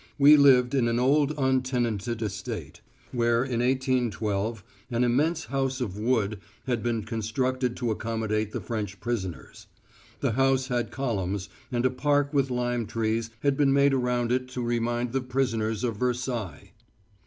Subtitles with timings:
[0.17, 6.39] We lived on an old untenanted estate, where in 1812 an immense house of wood
[6.65, 9.67] had been constructed to accommodate the French prisoners.
[10.19, 14.47] The house had columns, and a park with lime trees had been made around it
[14.53, 16.71] to remind the prisoners of Versailles.